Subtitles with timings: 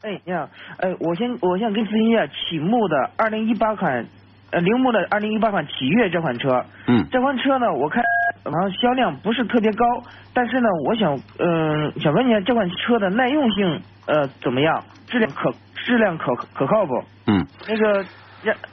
[0.00, 4.06] 哎，你好，哎，我先我先跟咨询一下启幕的二零一八款，
[4.52, 6.64] 呃，铃木的二零一八款启悦这款车。
[6.86, 7.04] 嗯。
[7.10, 8.00] 这款车呢，我看
[8.44, 9.84] 好像销量不是特别高，
[10.32, 14.84] 但是呢，我想，嗯，想问一下这款车的耐用性呃怎么样？
[15.08, 16.94] 质量可质量可可靠不？
[17.26, 17.44] 嗯。
[17.66, 18.04] 那个，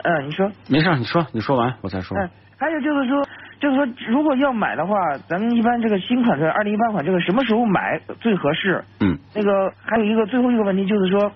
[0.03, 0.47] 嗯，你说。
[0.69, 2.15] 没事，你说，你说完我再说。
[2.19, 3.25] 嗯，还有就是说。
[3.59, 4.95] 就是说，如果要买的话，
[5.28, 8.84] 咱们一般这个新款车，二零一八款这个什么时候买最合适？
[9.00, 9.17] 嗯。
[9.34, 11.31] 那个还有一个最后一个问题就是说，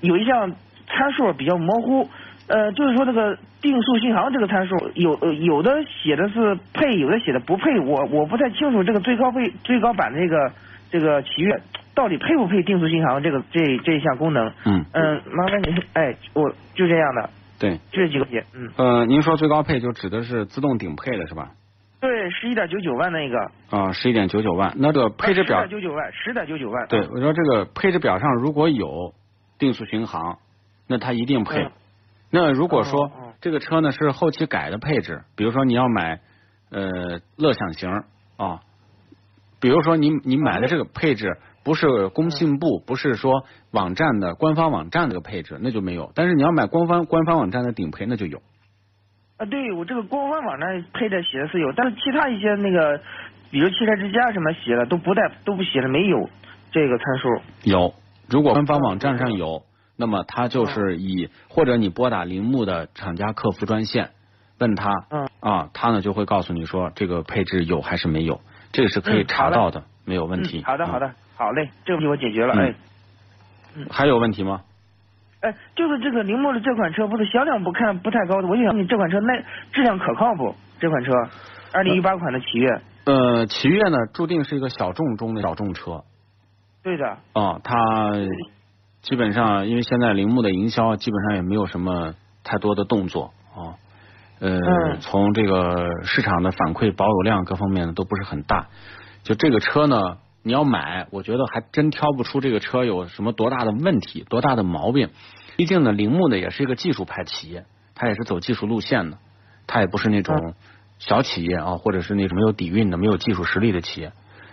[0.00, 0.50] 有一项
[0.86, 2.08] 参数比较模糊，
[2.48, 10.52] 呃，就是说这个定速巡航这个参数，有有的写的是配，有的写的不配，我我不太清楚这个最高配最高版的这个
[10.90, 11.52] 这个奇越
[11.94, 14.46] 到底配不配定速巡航这个这这一项功能？
[14.64, 14.84] 嗯。
[14.92, 17.30] 嗯，麻烦您，哎，我就这样的。
[17.58, 21.52] 对，这几个点，嗯，呃，您说最高配就指的是自动顶配的是吧？
[22.00, 23.50] 对，十一点九九万那个。
[23.70, 25.62] 啊，十一点九九万，那这个配置表。
[25.62, 26.86] 十点九九万，十点九九万。
[26.88, 29.14] 对，我说这个配置表上如果有
[29.58, 30.38] 定速巡航，
[30.86, 31.68] 那它一定配。
[32.30, 33.10] 那如果说
[33.40, 36.20] 这个车呢是后期改的配置，比如说你要买
[36.70, 37.90] 呃乐享型
[38.36, 38.60] 啊，
[39.60, 41.38] 比如说你你买的这个配置。
[41.66, 46.12] 不是工信部，不是说网站的官方网站这个配置，那就没有。
[46.14, 48.40] 但是你要买官方官方网站的顶配，那就有。
[49.36, 53.00] 啊，对我这个官方网站配的写的是有，但是其他一些那个，
[53.50, 56.30] 比如汽车之家什么写的都不带都不写的没有
[56.70, 57.42] 这个参数。
[57.64, 57.94] 有，
[58.28, 59.64] 如果官方网站上有，
[59.96, 64.10] 那么它就是以或者你拨打铃木的厂家客服专线
[64.58, 65.28] 问他，嗯。
[65.40, 68.40] 啊，他呢就会告诉你说这个配置有还是没有，
[68.70, 70.62] 这个是可以查到的，没有问题。
[70.64, 71.12] 好的，好的。
[71.36, 72.54] 好嘞，这个问题我解决了。
[72.54, 72.74] 哎，
[73.90, 74.62] 还有问题吗？
[75.40, 80.54] 哎，就是这个铃木的这款车，不是销量不看不太高的，我就想你这款车耐质量可靠不？
[80.80, 81.12] 这款车，
[81.72, 82.80] 二零一八款的奇越。
[83.04, 86.04] 呃，奇越呢，注定是一个小众中的小众车。
[86.82, 87.18] 对的。
[87.34, 88.12] 啊，它
[89.02, 93.76] 基本上因为现在铃木的营销基本上也没有什么太多的动作啊，
[94.40, 98.68] 呃，从这个市场的反馈、保有量各方面呢都不是很大。
[99.26, 100.18] 就这个车呢。
[100.42, 105.10] 你要买，我觉得还真挑不出这个车有什么多大的问题、多大的毛病。
[105.56, 107.66] 毕竟呢，铃木呢也是一个技术派企业，
[107.96, 109.18] 它也是走技术路线的，
[109.66, 110.54] 它也不是那种
[111.00, 114.12] 小企业啊，或者是那种没有底蕴的、没有技术实力的企业。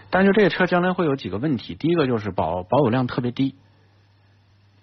[0.10, 3.54] 但是这个车将来会有几个问题，第一个就是保保有量特别低，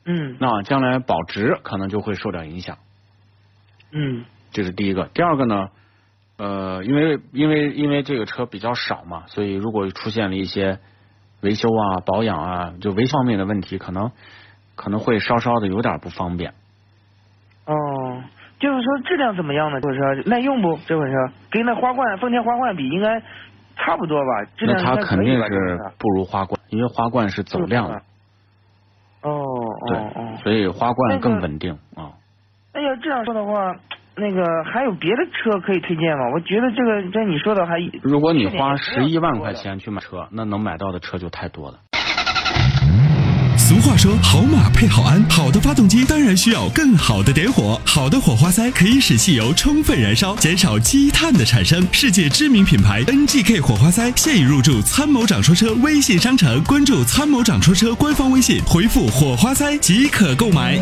[0.05, 2.79] 嗯，那将来保值可能就会受到影响，
[3.91, 5.07] 嗯，这是第一个。
[5.13, 5.71] 第二个呢，
[6.41, 10.79] 呃，因为因为因为这个车比较少嘛，所以如果出现了一些
[11.43, 14.11] 维修啊，保养啊，就维修方面的问题，可能
[14.75, 16.55] 可能会稍稍的有点不方便。
[17.67, 17.75] 哦，
[18.59, 19.83] 就是说质量怎么样呢？
[19.83, 20.79] 就是说耐用不？
[20.87, 21.17] 这款车
[21.51, 23.21] 跟那花冠丰田花冠比，应该
[23.77, 24.51] 差不多吧？
[24.57, 28.03] 质量那它肯定是不如花冠，因为花冠是走量的。
[29.21, 29.45] 哦
[29.89, 32.17] 对，所以花冠更稳定啊。
[32.73, 33.77] 那要这样说的话。
[34.17, 36.25] 那个还有别的车可以推荐吗？
[36.35, 37.79] 我觉得这个这你说的还。
[38.03, 41.79] 如果你花十一万块钱去买车，那能买到的车就太多了。
[43.57, 47.81] 俗话说，好马配好鞍，好的发动机当然需要更好的点火。
[47.87, 51.81] 好的火花塞可以使汽油充分燃烧，减少积碳的产生。
[51.93, 60.77] 世界知名品牌 NGK 火花塞现已入驻参谋长说车微信商城，关注参谋长说车官方微信，回复火花塞即可购买。